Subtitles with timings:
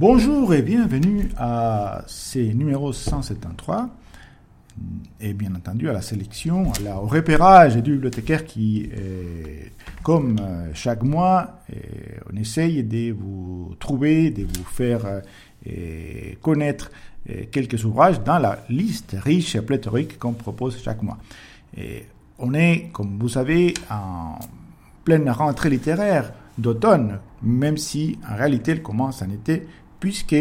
[0.00, 3.88] Bonjour et bienvenue à ces numéros 173
[5.20, 8.88] et bien entendu à la sélection, au repérage du bibliothécaire qui,
[10.04, 11.62] comme euh, chaque mois,
[12.32, 15.04] on essaye de vous trouver, de vous faire
[15.66, 16.92] euh, connaître
[17.28, 21.18] euh, quelques ouvrages dans la liste riche et pléthorique qu'on propose chaque mois.
[22.38, 24.38] On est, comme vous savez, en
[25.02, 29.66] pleine rentrée littéraire d'automne, même si en réalité elle commence en été
[30.00, 30.36] puisque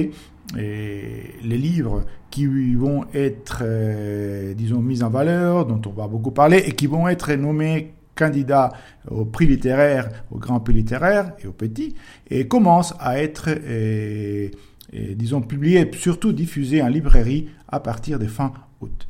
[0.56, 2.06] les livres
[2.38, 6.88] qui vont être, euh, disons, mis en valeur, dont on va beaucoup parler, et qui
[6.88, 8.74] vont être nommés candidats
[9.10, 11.96] au prix littéraire, au grand prix littéraire et au petit,
[12.30, 14.50] et commencent à être, euh,
[14.94, 19.08] euh, disons, publiés, surtout diffusés en librairie à partir de fin août.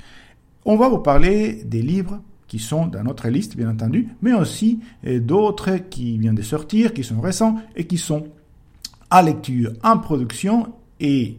[0.66, 4.80] On va vous parler des livres qui sont dans notre liste, bien entendu, mais aussi
[5.04, 8.28] d'autres qui viennent de sortir, qui sont récents et qui sont
[9.10, 11.38] à lecture en production et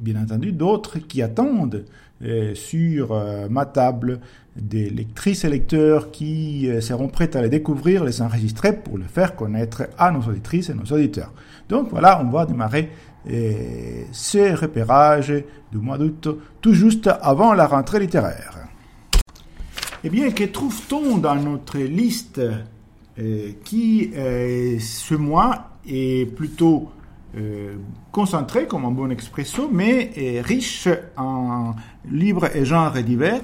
[0.00, 1.84] bien entendu d'autres qui attendent
[2.22, 4.20] euh, sur euh, ma table
[4.54, 9.04] des lectrices et lecteurs qui euh, seront prêts à les découvrir, les enregistrer pour le
[9.04, 11.32] faire connaître à nos auditrices et nos auditeurs.
[11.68, 12.90] Donc voilà, on va démarrer
[13.26, 15.32] ce repérage
[15.70, 16.28] du mois d'août,
[16.62, 18.66] tout juste avant la rentrée littéraire.
[20.02, 22.40] Eh bien, que trouve-t-on dans notre liste
[23.62, 26.90] qui, ce mois, est plutôt
[27.36, 27.74] euh,
[28.10, 30.10] concentré comme un bon expresso, mais
[30.44, 31.76] riche en
[32.10, 33.42] livres et genres divers.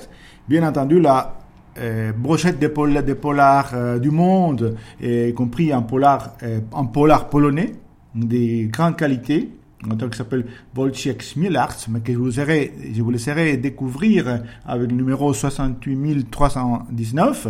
[0.48, 1.38] Bien entendu, la
[1.78, 6.32] euh, brochette des, pol polars euh, du monde, y compris en polar,
[6.72, 7.74] en polar polonais,
[8.16, 9.52] de grande qualité,
[9.86, 14.90] un auteur qui s'appelle Wojciech Smielarz, mais que je vous, je vous laisserai découvrir avec
[14.90, 17.46] le numéro 68319,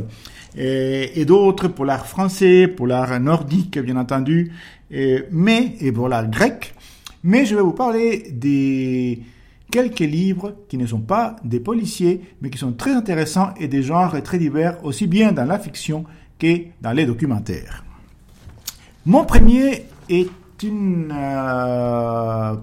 [0.59, 4.53] et, et d'autres polars français, polars nordiques, bien entendu,
[4.91, 6.75] et, mais, et polar grec,
[7.25, 9.23] mais je vais vous parler des
[9.71, 13.83] quelques livres qui ne sont pas des policiers, mais qui sont très intéressants et des
[13.83, 16.05] genres très divers, aussi bien dans la fiction
[16.39, 17.85] que dans les documentaires.
[19.05, 20.31] Mon premier est
[20.63, 22.57] une, euh,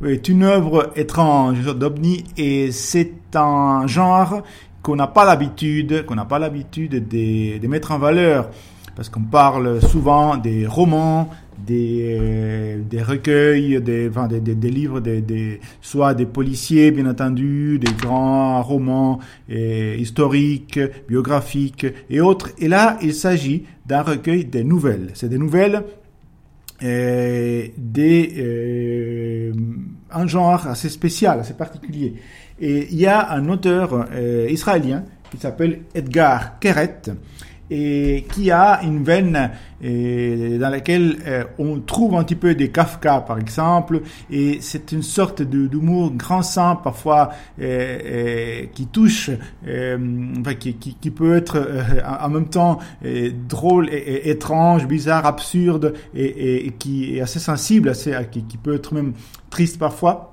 [0.00, 4.42] une œuvre étrange d'OVNI et c'est un genre
[4.82, 8.50] qu'on n'a pas l'habitude, qu'on n'a pas l'habitude de, de, mettre en valeur
[8.94, 15.00] parce qu'on parle souvent des romans, des, euh, des recueils, des, enfin, des, des, livres,
[15.00, 19.18] des, des, soit des policiers, bien entendu, des grands romans
[19.50, 22.50] euh, historiques, biographiques et autres.
[22.58, 25.10] Et là, il s'agit d'un recueil des nouvelles.
[25.14, 25.84] C'est des nouvelles
[26.82, 29.52] euh, des, euh,
[30.10, 32.14] un genre assez spécial, assez particulier.
[32.60, 37.02] Et il y a un auteur euh, israélien qui s'appelle Edgar Keret,
[37.72, 39.50] et qui a une veine
[39.82, 44.92] euh, dans laquelle euh, on trouve un petit peu des Kafka par exemple et c'est
[44.92, 49.30] une sorte d'humour grand sang parfois euh, qui touche
[50.60, 51.66] qui, peut être
[52.06, 52.78] en même temps
[53.48, 59.14] drôle et, étrange bizarre absurde et, qui est assez sensible assez qui peut être même
[59.48, 60.31] triste parfois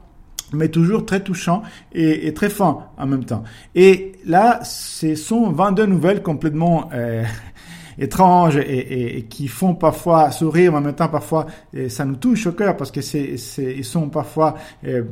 [0.53, 1.61] mais toujours très touchant
[1.93, 3.43] et, très fin en même temps.
[3.75, 7.23] Et là, ce sont 22 nouvelles complètement euh,
[7.99, 11.47] étranges et, qui font parfois sourire, mais en même temps parfois
[11.89, 14.55] ça nous touche au cœur parce que c'est, ils sont parfois
[14.85, 15.03] euh,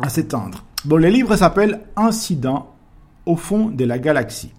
[0.00, 0.64] assez tendres.
[0.84, 2.74] Bon, le livre s'appelle Incident
[3.26, 4.52] au fond de la galaxie.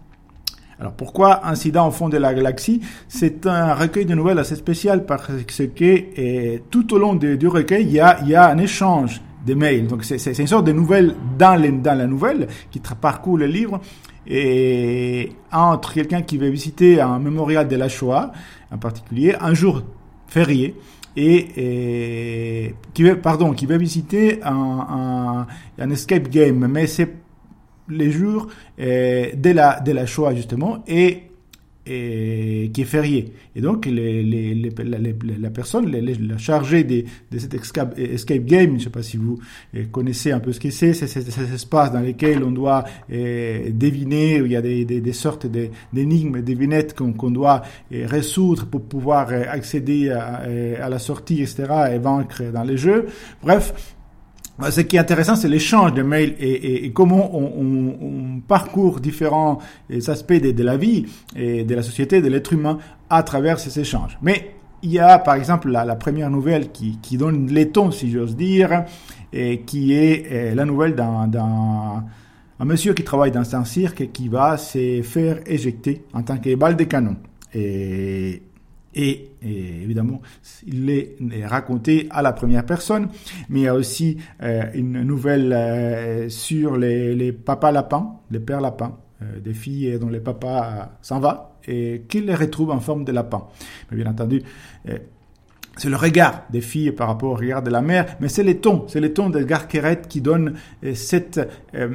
[0.79, 5.05] Alors pourquoi Incident au fond de la galaxie C'est un recueil de nouvelles assez spécial
[5.05, 5.27] parce
[5.75, 7.99] que euh, tout au long du recueil, il y
[8.35, 9.87] a un échange des mails.
[9.87, 13.79] Donc c'est une sorte de nouvelle dans, la nouvelle qui parcourt le livre
[14.27, 18.31] et entre quelqu'un qui va visiter un mémorial de la Shoah
[18.71, 19.81] en particulier, un jour
[20.27, 20.75] férié,
[21.17, 25.45] et, qui va, pardon, qui va visiter un
[25.89, 27.09] escape game, mais c'est
[27.91, 28.47] les jours
[28.79, 31.30] euh, de la de la Shoah justement et
[32.73, 33.33] qui est férié.
[33.55, 37.95] Et donc, la, personne, la chargée de, de cet escape,
[38.39, 39.39] game, je ne sais pas si vous
[39.75, 43.69] euh, connaissez un peu ce que c'est, c'est cet espace dans lequel on doit euh,
[43.71, 45.47] deviner, où il y a des, des, des sortes
[45.93, 47.61] d'énigmes, devinettes qu'on doit
[47.93, 53.07] euh, résoudre pour pouvoir accéder à, la sortie, etc., et vaincre dans les jeux.
[53.43, 53.95] Bref,
[54.69, 59.59] ce qui est intéressant, c'est l'échange de mails et, comment on, on, parcourt différents
[60.07, 61.05] aspects de, la vie
[61.35, 62.77] et de la société, de l'être humain
[63.09, 64.17] à travers ces échanges.
[64.21, 68.11] Mais il y a par exemple la, première nouvelle qui, qui donne les tons, si
[68.11, 68.85] j'ose dire,
[69.31, 72.03] et qui est la nouvelle d'un
[72.61, 76.53] un monsieur qui travaille dans un cirque qui va se faire éjecter en tant que
[76.53, 77.15] balle de canon.
[77.55, 78.43] Et
[78.93, 80.21] Et, évidemment,
[80.65, 83.09] il est raconté à la première personne,
[83.49, 88.39] mais il y a aussi euh, une nouvelle euh, sur les, les papas lapins, les
[88.39, 92.79] pères lapins, euh, des filles dont les papas s'en va et qu'ils les retrouvent en
[92.79, 93.47] forme de lapin.
[93.89, 94.41] Mais bien entendu,
[95.81, 98.57] c'est le regard des filles par rapport au regard de la mère, mais c'est les
[98.57, 101.39] tons, c'est les tons d'Edgar Keret qui donnent euh, cette
[101.73, 101.89] euh,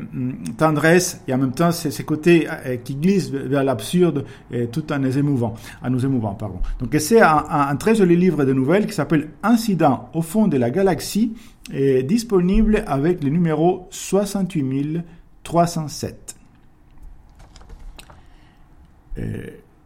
[0.59, 4.25] tendresse et en même temps ces, côtés euh, qui glissent vers l'absurde
[4.73, 5.55] tout en nous émouvant,
[5.89, 6.59] nous émouvant, pardon.
[6.81, 10.71] Donc c'est un, très joli livre de nouvelles qui s'appelle Incident au fond de la
[10.71, 11.37] galaxie
[11.73, 16.35] et disponible avec le numéro 68307.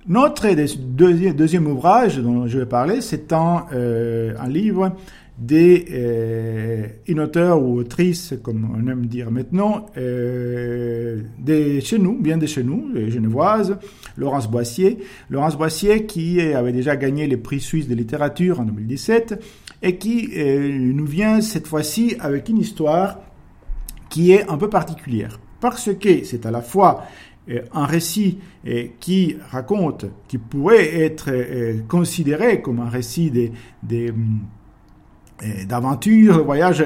[0.09, 0.49] Notre
[1.33, 4.97] deuxième, ouvrage dont je vais parler, c'est un, euh, livre
[5.41, 12.21] des euh, une auteur ou autrice, comme on aime dire maintenant, euh, de chez nous,
[12.21, 13.79] bien de chez nous, genevoise,
[14.19, 14.99] Laurence Boissier.
[15.31, 19.43] Laurence Boissier qui avait déjà gagné les prix suisses de littérature en 2017
[19.83, 23.21] et qui euh, nous vient cette fois-ci avec une histoire
[24.11, 25.41] qui est un peu particulière.
[25.61, 27.05] Parce que c'est à la fois
[27.73, 28.39] un récit
[29.01, 31.31] qui raconte, qui pourrait être
[31.89, 33.53] considéré comme un récit des,
[33.83, 34.13] des
[35.67, 36.85] d'aventures, de voyages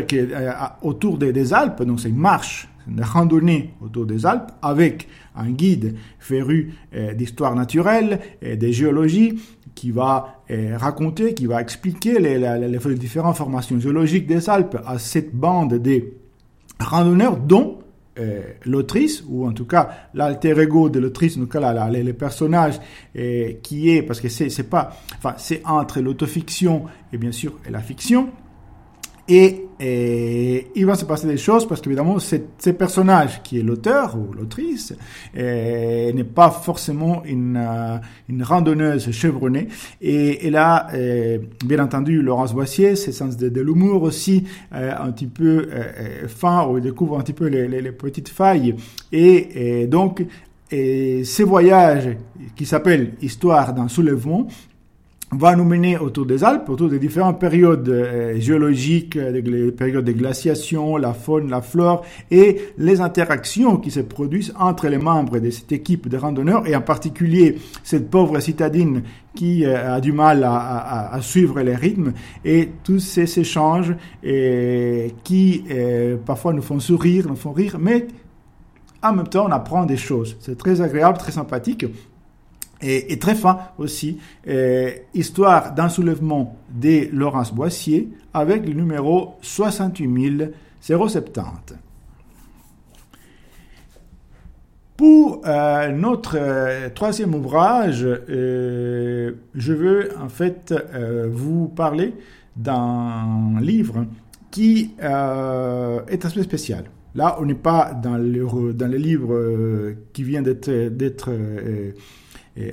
[0.82, 5.96] autour des, Alpes, donc c'est une marche, une randonnée autour des Alpes avec un guide
[6.18, 6.72] féru
[7.16, 9.40] d'histoire naturelle et de géologie
[9.74, 10.40] qui va
[10.76, 16.14] raconter, qui va expliquer les, différentes formations géologiques des Alpes à cette bande des
[16.78, 17.83] randonneurs dont euh,
[18.64, 22.80] l'autrice, ou en tout cas l'alter ego de l'autrice, en tout cas les, personnages
[23.16, 27.54] euh, qui est, parce que c'est, c'est pas, enfin, c'est entre l'autofiction et bien sûr
[27.68, 28.30] la fiction,
[29.28, 29.60] et,
[30.76, 34.94] il va se passer des choses parce qu'évidemment, ce personnage qui est l'auteur ou l'autrice
[35.36, 37.98] euh, n'est pas forcément une, euh,
[38.42, 39.68] randonneuse chevronnée.
[40.00, 45.68] Et, là, euh, bien entendu, Laurence Boissier, ses sens de, l'humour aussi, un petit peu
[46.28, 48.76] fin, où il découvre un petit peu les, petites failles.
[49.12, 50.24] Et, et donc,
[50.70, 52.16] et ces voyages
[52.56, 54.46] qui s'appellent Histoire d'un soulèvement
[55.36, 60.04] va nous mener autour des Alpes, autour des différentes périodes euh, géologiques, euh, les périodes
[60.04, 65.38] de glaciation, la faune, la flore et les interactions qui se produisent entre les membres
[65.38, 69.02] de cette équipe de randonneurs et en particulier cette pauvre citadine
[69.34, 72.12] qui euh, a du mal à, suivre les rythmes
[72.44, 75.64] et tous ces échanges qui
[76.24, 78.06] parfois nous font sourire, nous font rire, mais
[79.02, 80.36] en même temps on apprend des choses.
[80.40, 81.86] C'est très agréable, très sympathique
[82.84, 91.76] et, très fin aussi, euh, histoire d'un soulèvement de Laurence Boissier avec le numéro 68070.
[94.96, 100.72] Pour euh, notre euh, troisième ouvrage, je veux en fait
[101.30, 102.14] vous parler
[102.56, 104.06] d'un livre
[104.50, 106.84] qui est un peu spécial.
[107.16, 111.30] Là, on n'est pas dans le, dans le livre qui vient d'être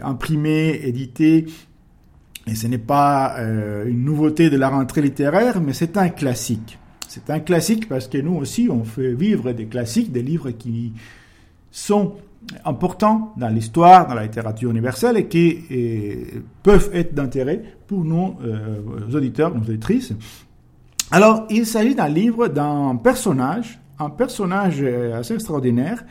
[0.02, 1.46] imprimé, édité.
[2.48, 6.80] Et ce n'est pas euh, une nouveauté de la rentrée littéraire, mais c'est un classique.
[7.08, 10.94] C'est un classique parce que nous aussi, on fait vivre des classiques, des livres qui
[11.70, 12.14] sont
[12.66, 15.60] importants dans l'histoire, dans la littérature universelle et qui
[16.64, 18.80] peuvent être d'intérêt pour nos euh,
[19.14, 20.14] auditeurs, nos auditrices.
[21.12, 26.04] Alors, il s'agit d'un livre d'un personnage, un personnage euh, assez extraordinaire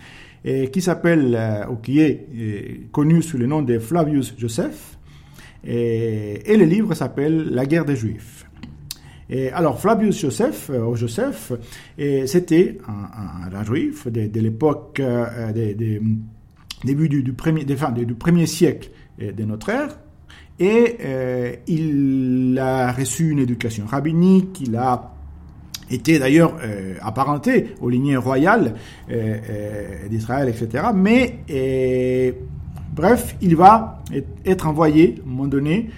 [0.45, 2.61] qui s'appelle, euh, ou qui est euh,
[2.93, 4.99] connu sous le nom de Flavius Joseph.
[5.63, 8.47] Et, le livre s'appelle La guerre des Juifs.
[9.53, 11.53] Alors, Flavius Joseph, euh, Joseph,
[12.27, 15.01] c'était un, juif de, l'époque
[15.55, 16.01] des,
[16.83, 19.99] début du, premier, du premier siècle de notre ère.
[20.59, 20.97] Et
[21.69, 25.13] il a reçu une éducation rabbinique, il a
[25.91, 28.75] était d'ailleurs euh, apparenté aux lignées royales
[29.11, 30.85] euh, euh, d'Israël, etc.
[30.95, 32.35] Mais
[32.95, 34.03] bref, il va
[34.45, 35.91] être envoyé à un moment donné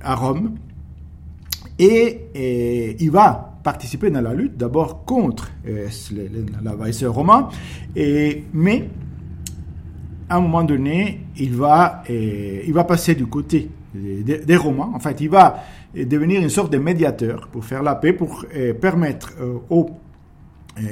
[0.00, 0.54] à Rome
[1.78, 5.50] et, il va participer dans la lutte d'abord contre
[6.62, 7.48] l'envahisseur romain,
[7.96, 8.88] mais
[10.28, 12.04] à un moment donné, il va
[12.86, 14.90] passer du côté des, des Romains.
[14.94, 15.62] En fait, il va
[15.94, 19.90] devenir une sorte de médiateur pour faire la paix, pour euh, permettre euh, aux
[20.78, 20.82] euh,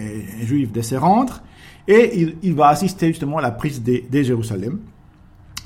[0.43, 1.43] Juifs de se rendre.
[1.87, 4.79] Et il, va assister justement à la prise de, Jérusalem.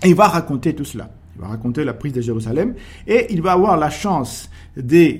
[0.04, 1.10] Et il va raconter tout cela.
[1.34, 2.74] Il va raconter la prise de Jérusalem.
[3.08, 5.16] Et il va avoir la chance de,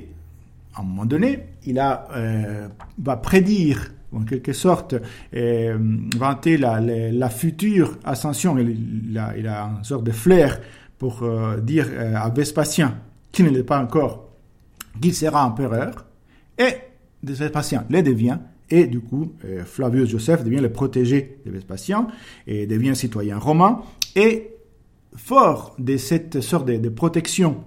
[0.74, 2.06] à un moment donné, il a,
[2.98, 4.94] va prédire en quelque sorte
[5.32, 8.56] vanter la, future ascension.
[8.56, 10.60] Il a une sorte de flair
[11.02, 12.96] pour euh, dire euh, à Vespasien,
[13.32, 14.28] qui ne l'est pas encore,
[15.00, 16.06] qu'il sera empereur,
[16.56, 16.76] et
[17.24, 18.38] Vespasien le devient,
[18.70, 22.06] et du coup, euh, Flavius Joseph devient le protégé de Vespasien
[22.46, 23.82] et devient citoyen romain.
[24.14, 24.50] Et
[25.16, 27.64] fort de cette sorte de, protection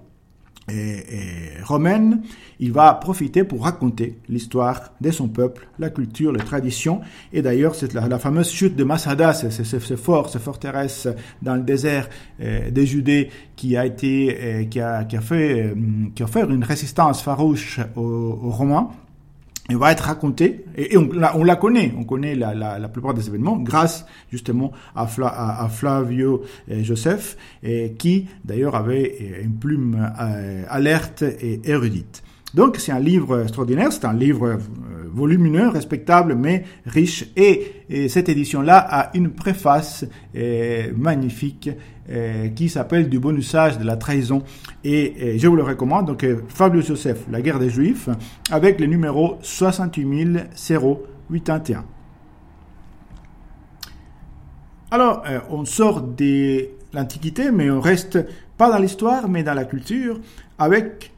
[1.64, 2.22] romaine,
[2.58, 7.00] il va profiter pour raconter l'histoire de son peuple, la culture, les traditions.
[7.32, 11.08] Et d'ailleurs, c'est la, fameuse chute de Masada, ce fort, cette forteresse
[11.42, 12.08] dans le désert
[12.40, 15.74] euh, des Judées qui a été, euh, qui, a, qui, a fait,
[16.14, 18.90] qui a fait une résistance farouche aux Romains
[19.68, 23.26] il va être raconté, et, on, la, on, la, connaît, on connaît la, plupart des
[23.26, 25.06] événements grâce justement à,
[25.68, 27.36] Flavio et Joseph,
[27.98, 32.22] qui d'ailleurs avait une plume euh, alerte et érudite.
[32.54, 34.56] Donc c'est un livre extraordinaire, c'est un livre euh,
[35.12, 37.26] volumineux, respectable, mais riche.
[37.36, 37.72] Et,
[38.08, 40.04] cette édition-là a une préface
[40.34, 41.70] euh, magnifique
[42.10, 44.42] euh, qui s'appelle Du bon usage de la trahison.
[44.84, 46.06] Et, je vous le recommande.
[46.06, 48.10] Donc Fabio Joseph, La guerre des Juifs,
[48.50, 51.84] avec le numéro 68081.
[54.92, 58.24] Alors, on sort de l'Antiquité, mais on reste
[58.56, 60.20] pas dans l'histoire, mais dans la culture,
[60.58, 61.10] avec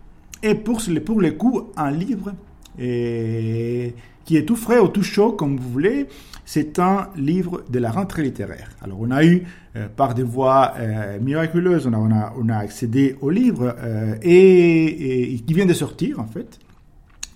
[0.42, 2.32] et pour, pour le coup, un livre
[2.78, 6.06] qui est tout frais ou tout chaud, comme vous voulez.
[6.50, 8.70] C'est un livre de la rentrée littéraire.
[8.80, 9.42] Alors, on a eu,
[9.76, 15.52] euh, par des voies euh, miraculeuses, on a, accédé au livre euh, et, et, qui
[15.52, 16.58] vient de sortir, en fait.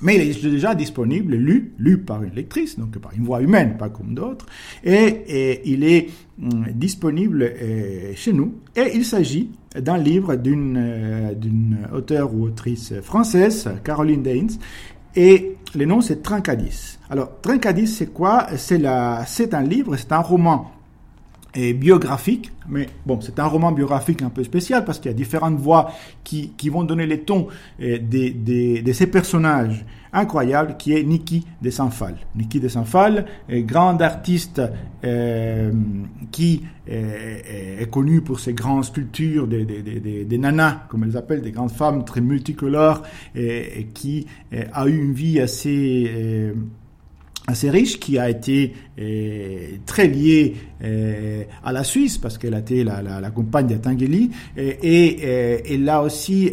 [0.00, 3.90] Mais il est déjà disponible, lu, par une lectrice, donc par une voix humaine, pas
[3.90, 4.47] comme d'autres,
[4.83, 6.09] et, il est
[6.42, 7.52] hum, disponible
[8.14, 8.54] chez nous.
[8.75, 14.52] Et il s'agit d'un livre d'une d'une auteure ou autrice française, Caroline Daines,
[15.14, 16.99] et le nom c'est Trincadis.
[17.12, 18.47] Alors Trincadis c'est quoi?
[18.57, 20.73] C'est un livre, c'est un roman
[21.54, 25.16] et biographique, mais bon, c'est un roman biographique un peu spécial parce qu'il y a
[25.16, 25.92] différentes voix
[26.25, 27.49] qui, qui vont donner les tons
[27.83, 32.16] euh, de, ces personnages incroyables qui est Niki de Saint-Phal.
[32.35, 34.62] Niki de Saint-Phal, grande artiste
[35.04, 35.71] euh,
[36.31, 41.73] qui est, est, connue pour ses grandes sculptures des, nanas, comme elles appellent, des grandes
[41.73, 43.02] femmes très multicolores
[43.35, 46.11] et, qui euh, a eu une vie assez...
[46.14, 46.54] Euh,
[47.46, 52.61] assez riche qui a été euh, très liée euh, à la Suisse parce qu'elle a
[52.61, 56.52] été la, compagne d'Atangeli et, euh, elle a aussi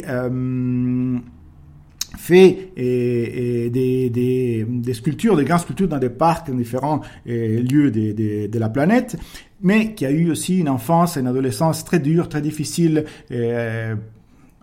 [2.18, 9.16] fait des, sculptures, des grandes sculptures dans des parcs, dans différents lieux de, la planète,
[9.62, 13.04] mais qui a eu aussi une enfance et une adolescence très dure, très difficile,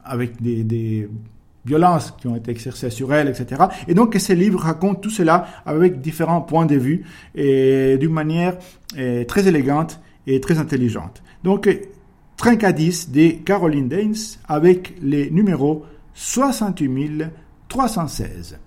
[0.03, 1.07] avec des
[1.67, 3.63] violences qui ont été exercées sur elle, etc.
[3.87, 7.03] Et donc, ces livres racontent tout cela avec différents points de vue
[7.35, 8.57] et d'une manière
[8.97, 11.21] eh, très élégante et très intelligente.
[11.43, 11.69] Donc,
[12.37, 14.15] Trincadis de Caroline Daines
[14.47, 17.25] avec les numéros 68
[17.67, 18.59] 316.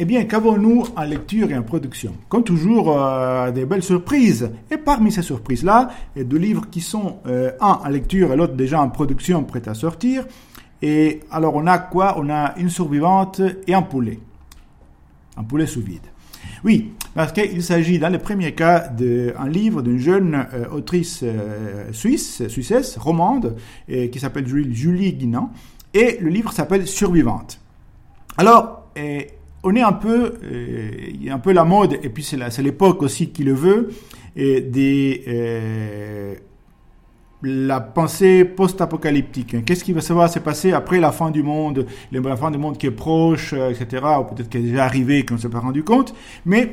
[0.00, 2.14] Eh bien, qu'avons-nous en lecture et en production?
[2.28, 4.48] Comme toujours, euh, des belles surprises.
[4.70, 8.80] Et parmi ces surprises-là, deux livres qui sont euh, un en lecture et l'autre déjà
[8.80, 10.24] en production, prêt à sortir.
[10.82, 12.16] Et alors, on a quoi?
[12.18, 14.18] On a une survivante et un poulet.
[15.36, 16.06] Un poulet sous vide.
[16.64, 21.24] Oui, parce qu'il s'agit dans le premier cas d'un livre d'une jeune euh, autrice
[21.92, 23.56] suisse, suissesse, romande,
[23.86, 25.52] qui s'appelle Julie Guinan,
[25.94, 27.60] et le livre s'appelle Survivante.
[28.36, 28.88] Alors,
[29.64, 32.62] on est un peu, euh, il y a un peu la mode, et puis c'est
[32.62, 33.90] l'époque aussi qui le veut,
[34.36, 36.34] des, euh,
[37.42, 39.64] la pensée post-apocalyptique.
[39.64, 42.86] Qu'est-ce qui va se passer après la fin du monde, la fin du monde qui
[42.86, 45.84] est proche, euh, etc., ou peut-être qui est déjà arrivé, qu'on ne s'est pas rendu
[45.84, 46.14] compte.
[46.44, 46.72] Mais,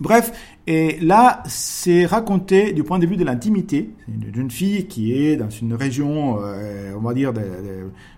[0.00, 0.32] bref,
[0.66, 3.90] et là, c'est raconté du point de vue de l'intimité.
[4.08, 7.32] Une jeune fille qui est dans une région, on va dire,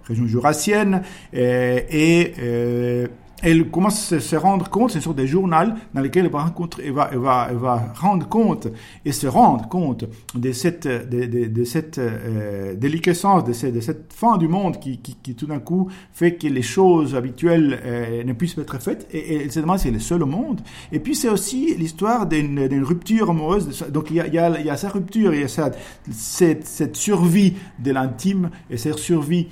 [0.05, 1.03] région jurassienne,
[1.33, 3.07] et, et
[3.43, 5.53] elle commence à se rendre compte, c'est sur des journaux
[5.93, 8.69] dans lesquels elle va, elle va, elle va, elle va rendre compte
[9.05, 14.13] et se rendre compte de cette, de, de, cette euh, déliquescence, de, cette, de cette
[14.13, 18.23] fin du monde qui, qui, qui tout d'un coup fait que les choses habituelles euh,
[18.23, 19.09] ne puissent pas être faites.
[19.13, 20.61] Et, elle se demande si elle est seule au monde.
[20.93, 23.85] Et puis c'est aussi l'histoire d'une rupture amoureuse.
[23.91, 25.49] Donc il y a, il y a, il y a sa rupture, il y a
[25.49, 29.49] cette, cette survie de l'intime et cette survie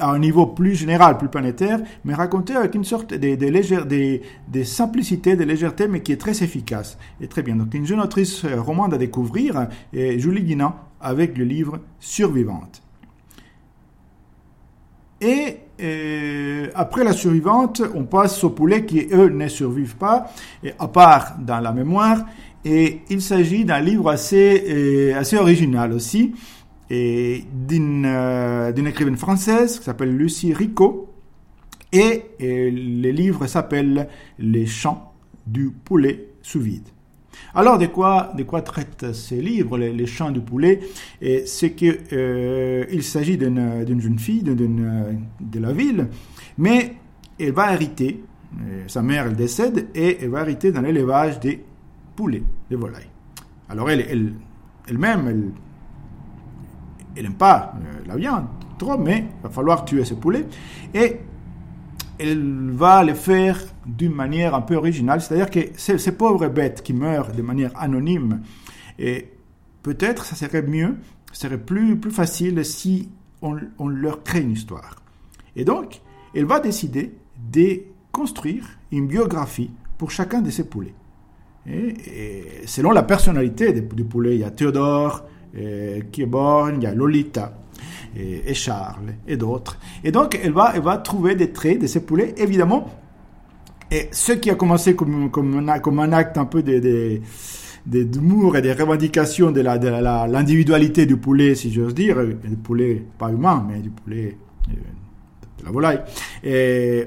[0.00, 4.20] à un niveau plus général, plus planétaire, mais raconté avec une sorte de, de,
[4.52, 7.56] de, simplicité, de légèreté, mais qui est très efficace et très bien.
[7.56, 12.82] Donc une jeune autrice euh, romande à découvrir, Julie Guinan, avec le livre Survivante.
[15.20, 20.30] Et euh, après la survivante, on passe aux poulets qui, eux, ne survivent pas,
[20.62, 22.24] et à part dans la mémoire,
[22.68, 26.34] Et il s'agit d'un livre assez, assez original aussi,
[26.90, 28.02] et d'une
[28.74, 31.12] d'une écrivaine française qui s'appelle Lucie Rico.
[31.92, 35.14] Et, et le livre s'appelle Les chants
[35.46, 36.88] du poulet sous vide.
[37.54, 40.80] Alors, de quoi, de quoi traitent ces livres, les, chants du poulet?
[41.46, 46.08] C'est qu'il euh, s'agit d'une jeune fille de la ville,
[46.58, 46.96] mais
[47.38, 48.22] elle va hériter,
[48.60, 51.62] euh, sa mère elle décède, et elle va hériter dans l'élevage des
[52.14, 53.10] poulets, des volailles.
[53.68, 54.32] Alors, elle, elle,
[54.88, 55.50] elle-même, elle,
[57.16, 58.46] elle n'aime pas euh, la viande
[58.78, 60.46] trop, mais il va falloir tuer ce poulet.
[60.94, 61.16] Et
[62.18, 66.92] elle va le faire d'une manière un peu originale, c'est-à-dire que ces, pauvres bêtes qui
[66.92, 68.42] meurent de manière anonyme,
[68.98, 69.28] et
[69.82, 70.96] peut-être ça serait mieux,
[71.32, 73.10] ça serait plus, plus facile si
[73.42, 74.96] on, leur crée une histoire.
[75.54, 76.00] Et donc,
[76.34, 77.14] elle va décider
[77.52, 77.80] de
[78.12, 80.94] construire une biographie pour chacun de ces poulets.
[81.66, 85.24] Et, selon la personnalité du poulet, il y a Théodore,
[85.58, 87.52] euh, qui est born, il y a Lolita
[88.16, 89.78] et, Charles et d'autres.
[90.04, 92.90] Et donc, elle va, elle va trouver des traits de ces poulets, évidemment.
[93.90, 97.20] Et ce qui a commencé comme, comme, un, acte un peu de,
[97.86, 103.04] d'humour et des revendications de, la, de l'individualité du poulet, si j'ose dire, du poulet
[103.18, 104.36] pas humain, mais du poulet
[104.68, 104.72] euh,
[105.60, 106.00] de la volaille.
[106.42, 107.06] Et,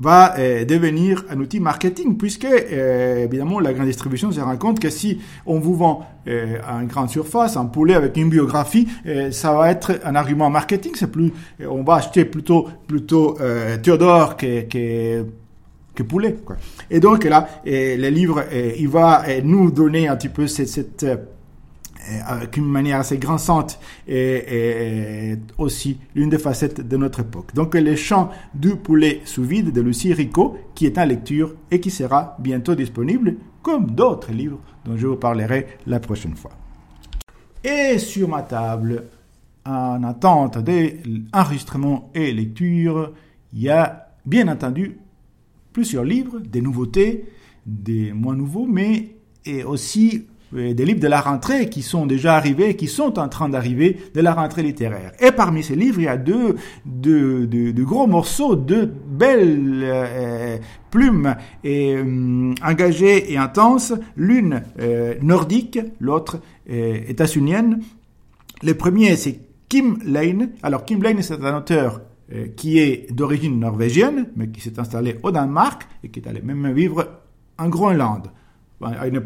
[0.00, 4.80] va euh, devenir un outil marketing, puisque euh, évidemment la grande distribution se rend compte
[4.80, 8.88] que si on vous vend euh, une grande surface un poulet avec une biographie,
[9.30, 10.92] ça va être un argument marketing.
[10.94, 11.32] C'est plus,
[11.68, 13.36] on va acheter plutôt plutôt
[13.82, 15.26] Théodore que, que
[15.94, 16.36] que poulet.
[16.44, 16.56] Quoi.
[16.90, 18.44] Et donc là, le livre,
[18.78, 21.04] il va nous donner un petit peu cette, cette
[22.26, 23.78] avec une manière assez grinçante
[24.08, 27.54] et, aussi l'une des facettes de notre époque.
[27.54, 31.80] Donc les chants du poulet sous vide de Lucie Rico, qui est en lecture et
[31.80, 36.52] qui sera bientôt disponible, comme d'autres livres dont je vous parlerai la prochaine fois.
[37.62, 39.04] Et sur ma table,
[39.66, 41.00] en attente des
[41.32, 43.12] enregistrements et lectures,
[43.52, 44.98] il y a bien entendu
[45.72, 47.26] plusieurs livres, des nouveautés,
[47.66, 52.34] des moins nouveaux, mais et aussi euh, des livres de la rentrée qui sont déjà
[52.36, 55.12] arrivés, qui sont en train d'arriver de la rentrée littéraire.
[55.20, 60.58] Et parmi ces livres, il y a deux, deux, deux, gros morceaux, deux belles euh,
[60.90, 64.62] plumes et, euh, engagées et intenses, l'une
[65.22, 67.80] nordique, l'autre états-unienne.
[68.62, 70.50] Le premier, c'est Kim Lane.
[70.62, 72.02] Alors, Kim Lane, c'est un auteur
[72.56, 76.72] qui est d'origine norvégienne, mais qui s'est installé au Danemark et qui est allé même
[76.72, 77.20] vivre
[77.58, 78.30] en Groenland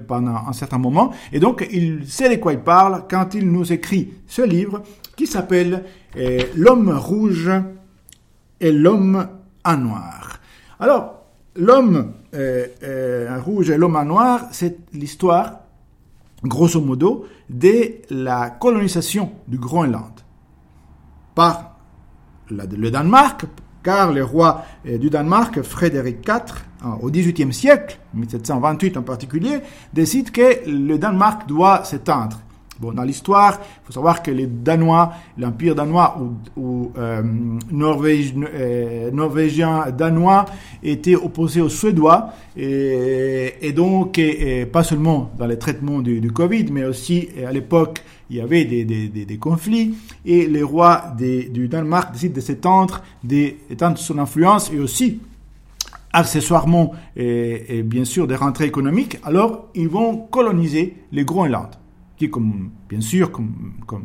[0.07, 1.13] pendant un certain moment.
[1.33, 4.83] Et donc, il sait de quoi il parle quand il nous écrit ce livre
[5.17, 5.85] qui s'appelle
[6.17, 7.51] euh, L'homme rouge
[8.61, 9.29] et l'homme
[9.65, 10.41] en noir.
[10.81, 11.25] Alors,
[11.57, 15.61] l'homme euh, euh, rouge et l'homme en noir, c'est l'histoire,
[16.43, 20.13] grosso modo, de la colonisation du Groenland
[21.35, 21.79] par
[22.51, 23.47] le Danemark,
[23.85, 29.61] car le roi du Danemark, Frédéric IV, Hein, au XVIIIe siècle, 1728 en particulier,
[29.95, 32.41] décide que le Danemark doit s'éteindre.
[32.81, 36.19] Bon, dans l'histoire, il faut savoir que les Danois, l'Empire danois
[36.57, 37.23] ou, euh,
[37.73, 40.45] euh, norvégien danois
[40.83, 44.21] étaient opposés aux Suédois et, donc
[44.73, 49.39] pas seulement dans les traitements du, Covid, mais aussi à l'époque il y avait des,
[49.39, 55.21] conflits et les rois du Danemark décident de s'étendre, d'étendre son influence et aussi
[56.13, 61.69] accessoirement et, bien sûr des rentrées économiques, alors ils vont coloniser les Groenland,
[62.17, 64.05] qui comme bien sûr comme, comme,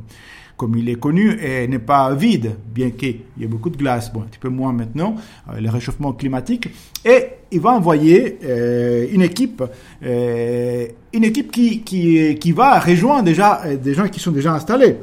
[0.58, 4.22] comme il est connu n'est pas vide, bien qu'il y ait beaucoup de glace, un
[4.22, 5.16] petit peu moins maintenant,
[5.48, 6.70] avec le réchauffement climatique,
[7.06, 9.64] et il va envoyer euh, une équipe,
[10.04, 14.54] euh, une équipe qui, qui, qui va rejoindre déjà euh, des gens qui sont déjà
[14.54, 14.98] installés.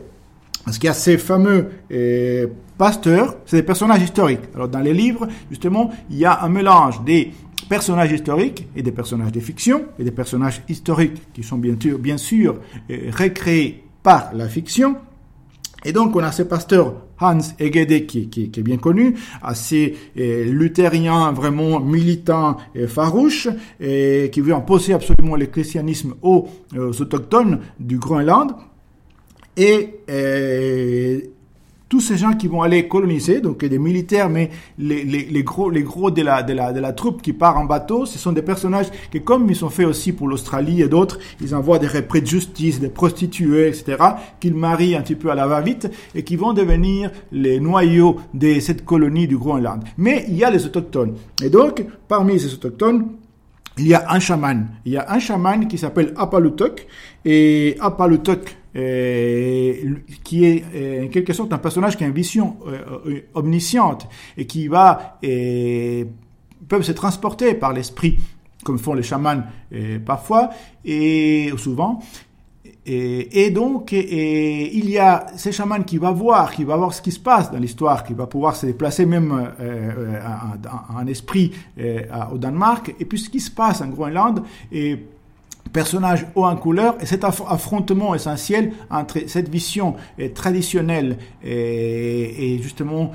[0.65, 4.41] Parce qu'il y a ces fameux euh, pasteurs, c'est des personnages historiques.
[4.55, 7.33] Alors dans les livres, justement, il y a un mélange des
[7.69, 11.99] personnages historiques et des personnages de fiction, et des personnages historiques qui sont bien sûr,
[11.99, 12.57] bien sûr
[12.91, 14.97] euh, recréés par la fiction.
[15.85, 21.33] Et donc on a ce pasteur Hans Egede qui, est bien connu, assez euh, luthérien,
[21.33, 23.49] vraiment militant et farouche,
[23.81, 28.53] et qui veut imposer absolument le christianisme aux, aux autochtones du Groenland.
[29.57, 31.21] Et euh,
[31.89, 35.71] tous ces gens qui vont aller coloniser, donc des militaires, mais les, les, les gros,
[35.71, 38.33] les gros de la, de, la, de la troupe qui part en bateau, ce sont
[38.33, 41.87] des personnages qui, comme ils sont faits aussi pour l'Australie et d'autres, ils envoient des
[41.87, 43.97] représ de justice, des prostituées, etc.,
[44.41, 48.59] qu'ils marient un petit peu à la va-vite et qui vont devenir les noyaux de
[48.59, 49.83] cette colonie du Groenland.
[49.97, 51.15] Mais il y a les autochtones.
[51.43, 53.07] Et donc, parmi ces autochtones,
[53.79, 54.69] il y a un chaman.
[54.87, 56.87] Il y a un chaman qui s'appelle Apalutok.
[57.25, 58.57] Et Apalutok,
[60.23, 64.47] qui est euh, en quelque sorte un personnage qui a une vision euh, omnisciente et
[64.47, 65.19] qui va
[66.69, 68.19] peuvent se transporter par l'esprit
[68.65, 69.45] comme font les chamans
[70.05, 70.51] parfois
[70.85, 72.01] et souvent.
[72.89, 77.11] Et, donc, il y a ces chamans qui va voir, qui va voir ce qui
[77.11, 80.21] se passe dans l'histoire, qui va pouvoir se déplacer même euh,
[80.95, 85.05] en, esprit euh, au Danemark, et puis ce qui se passe en Groenland, et
[85.77, 93.13] personnage haut en couleur, et cet affrontement essentiel entre cette vision euh, traditionnelle et, justement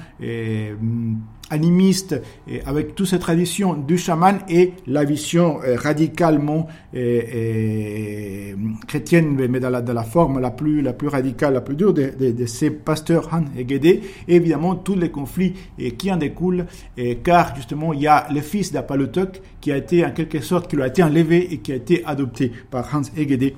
[1.49, 6.67] animiste, et avec toute cette tradition du chaman et la vision radicalement
[8.87, 12.45] chrétienne, mais dans la, forme la plus, la plus radicale, la plus dure de, de,
[12.45, 16.65] ces pasteurs Han et et évidemment tous les conflits et qui en découlent,
[16.97, 20.69] et, car justement il y a le fils d'Apalotok qui a été en quelque sorte,
[20.69, 23.53] qui lui a été enlevé et qui a été adopté par Hans Egede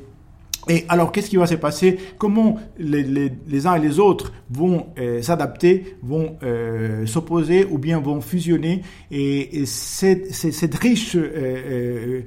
[0.69, 1.97] et alors, qu'est-ce qui va se passer?
[2.17, 8.21] Comment les, uns et les autres vont euh, s'adapter, vont euh, s'opposer ou bien vont
[8.21, 8.81] fusionner?
[9.11, 12.21] Et, et cette, cette, riche, euh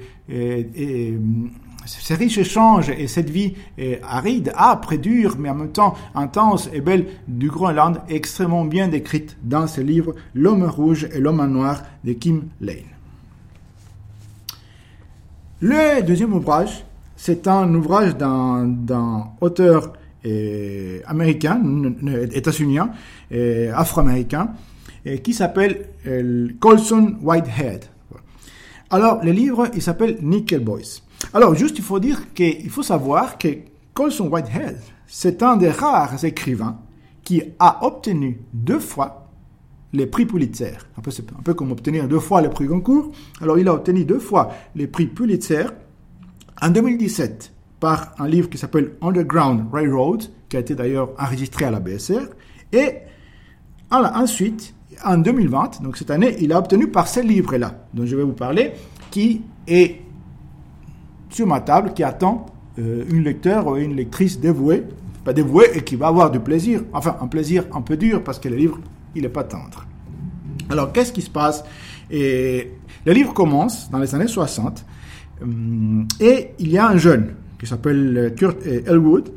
[1.87, 3.55] ces riches échanges et cette vie
[4.03, 8.64] aride, âpre et dure, mais en même temps intense et belle du Groenland est extrêmement
[8.64, 12.77] bien décrite dans ce livre L'homme rouge et l'homme noir de Kim Lane.
[15.61, 16.85] Le deuxième ouvrage
[17.16, 19.94] c'est un ouvrage d'un auteur
[20.27, 21.61] euh, américain,
[22.33, 22.90] états-unien,
[23.33, 24.51] euh, afro-américain,
[25.07, 25.88] euh, qui s'appelle
[26.61, 27.87] Colson Whitehead.
[28.90, 31.01] Alors, le livre, il s'appelle Nickel Boys.
[31.33, 33.48] Alors, juste, il faut dire qu'il faut savoir que
[33.94, 36.79] Colson Whitehead, c'est un des rares écrivains
[37.22, 39.31] qui a obtenu deux fois
[39.92, 40.76] les prix Pulitzer.
[40.98, 43.11] Un peu, un peu comme obtenir deux fois le prix Goncourt.
[43.40, 45.64] Alors, il a obtenu deux fois les prix Pulitzer
[46.61, 51.70] en 2017, par un livre qui s'appelle Underground Railroad, qui a été d'ailleurs enregistré à
[51.70, 52.29] la BSR,
[52.72, 52.92] et
[53.90, 54.74] ensuite,
[55.05, 58.33] en 2020, donc cette année, il a obtenu par ce livre-là, dont je vais vous
[58.33, 58.72] parler,
[59.11, 60.00] qui est
[61.30, 62.46] sur ma table, qui attend
[62.78, 64.84] euh, une lecteur ou une lectrice dévouée,
[65.24, 68.38] pas dévouée, et qui va avoir du plaisir, enfin un plaisir un peu dur, parce
[68.38, 68.78] que le livre,
[69.14, 69.86] il n'est pas tendre.
[70.68, 71.64] Alors, qu'est-ce qui se passe?
[72.10, 72.72] Et
[73.04, 74.84] Le livre commence dans les années 60
[75.42, 79.30] euh, et il y a un jeune qui s'appelle euh, Kurt Elwood.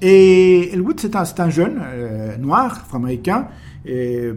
[0.00, 3.48] Et Elwood, c'est un, un, jeune euh, noir, afro-américain,
[3.84, 4.32] des,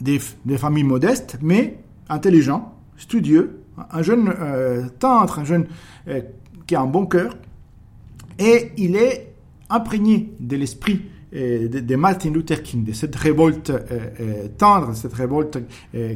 [0.00, 3.57] des, familles modestes, mais intelligent, studieux,
[3.90, 4.34] un jeune
[4.98, 5.66] tendre, un jeune
[6.66, 7.36] qui a un bon cœur.
[8.38, 9.32] Et il est
[9.70, 13.72] imprégné de l'esprit de, Martin Luther King, de cette révolte
[14.56, 15.58] tendre, cette révolte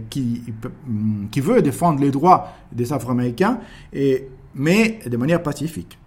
[0.09, 0.43] qui,
[1.31, 3.59] qui veut défendre les droits des Afro-Américains,
[4.55, 5.99] mais de manière pacifique.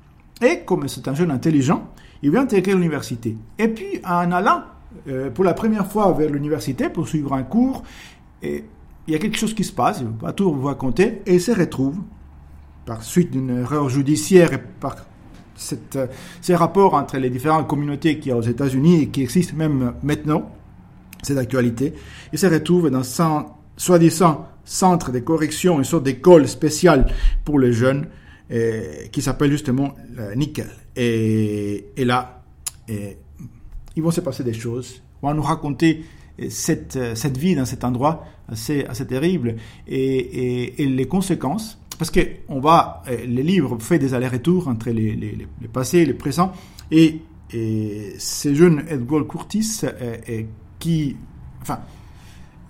[0.41, 1.89] Et comme c'est un jeune intelligent,
[2.21, 3.37] il vient intégrer l'université.
[3.59, 4.63] Et puis, en allant
[5.07, 7.83] euh, pour la première fois vers l'université pour suivre un cours,
[9.07, 11.35] il y a quelque chose qui se passe, il ne pas tout vous raconter, et
[11.35, 11.97] il se retrouve,
[12.85, 14.95] par suite d'une erreur judiciaire et par
[15.95, 16.07] euh,
[16.41, 19.93] ces rapports entre les différentes communautés qu'il y a aux États-Unis et qui existent même
[20.03, 20.51] maintenant,
[21.23, 21.93] c'est d'actualité,
[22.33, 23.45] il se retrouve dans un
[23.77, 27.07] soi-disant centre de correction, une sorte d'école spéciale
[27.43, 28.07] pour les jeunes,
[28.51, 29.95] euh, qui s'appelle justement
[30.35, 30.69] Nickel.
[30.95, 32.43] Et, là,
[32.87, 35.01] ils vont se passer des choses.
[35.21, 36.05] On va nous raconter
[36.50, 39.56] cette, cette vie dans cet endroit assez, assez terrible.
[39.88, 42.19] Et, et les conséquences parce que
[42.50, 46.13] on va, euh, les livres fait des allers-retours entre les, les, les, passés et les
[46.13, 46.52] présents,
[46.91, 47.21] et,
[47.54, 50.43] et ce jeune Edgar Curtis, euh,
[50.80, 51.15] qui,
[51.62, 51.80] enfin,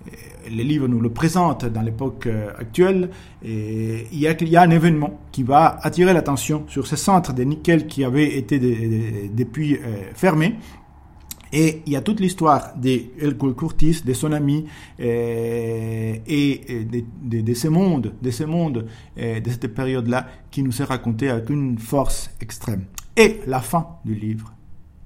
[0.06, 0.10] euh,
[0.50, 3.10] les livres nous le présentent dans l'époque actuelle,
[3.44, 6.96] et il y, a, il y a un événement qui va attirer l'attention sur ce
[6.96, 8.58] centre de nickel qui avait été
[9.34, 9.78] depuis
[10.14, 10.54] fermé,
[11.52, 14.66] et il y a toute l'histoire d'Elcol Curtis, de son ami,
[15.00, 18.86] euh, et de, de, ce monde, de ce monde,
[19.18, 22.84] euh, de cette période-là, qui nous est raconté avec une force extrême.
[23.16, 24.52] Et la fin du livre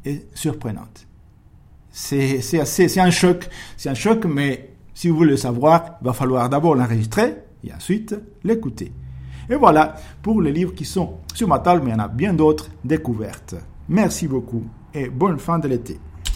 [0.04, 1.06] est surprenante.
[1.90, 2.40] C'est
[2.98, 6.74] un choc, c'est un choc, mais si vous voulez le savoir, il va falloir d'abord
[6.74, 8.92] l'enregistrer et ensuite l'écouter.
[9.48, 12.08] Et voilà pour les livres qui sont sur ma table, mais il y en a
[12.08, 13.56] bien d'autres découvertes.
[13.88, 14.62] Merci beaucoup
[14.94, 15.98] et bonne fin de l'été.